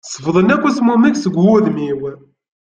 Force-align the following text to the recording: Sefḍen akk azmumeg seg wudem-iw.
Sefḍen 0.11 0.53
akk 0.55 0.63
azmumeg 0.69 1.15
seg 1.17 1.33
wudem-iw. 1.43 2.01